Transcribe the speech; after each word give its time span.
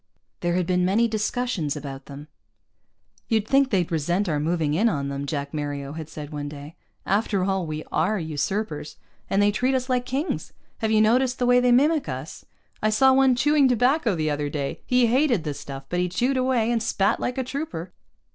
There 0.39 0.55
had 0.55 0.65
been 0.65 0.83
many 0.83 1.07
discussions 1.07 1.75
about 1.75 2.07
them. 2.07 2.27
"You'd 3.27 3.47
think 3.47 3.69
they'd 3.69 3.91
resent 3.91 4.27
our 4.27 4.39
moving 4.39 4.73
in 4.73 4.89
on 4.89 5.09
them," 5.09 5.27
Jack 5.27 5.53
Mario 5.53 5.93
had 5.93 6.09
said 6.09 6.31
one 6.31 6.49
day. 6.49 6.75
"After 7.05 7.43
all, 7.43 7.67
we 7.67 7.83
are 7.91 8.17
usurpers. 8.17 8.97
And 9.29 9.43
they 9.43 9.51
treat 9.51 9.75
us 9.75 9.89
like 9.89 10.07
kings. 10.07 10.53
Have 10.79 10.89
you 10.89 11.01
noticed 11.01 11.37
the 11.37 11.45
way 11.45 11.59
they 11.59 11.71
mimic 11.71 12.09
us? 12.09 12.45
I 12.81 12.89
saw 12.89 13.13
one 13.13 13.35
chewing 13.35 13.67
tobacco 13.67 14.15
the 14.15 14.31
other 14.31 14.49
day. 14.49 14.81
He 14.87 15.05
hated 15.05 15.43
the 15.43 15.53
stuff, 15.53 15.85
but 15.87 15.99
he 15.99 16.09
chewed 16.09 16.35
away, 16.35 16.71
and 16.71 16.81
spat 16.81 17.19
like 17.19 17.37
a 17.37 17.43
trooper." 17.43 17.93